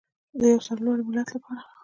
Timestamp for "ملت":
1.07-1.27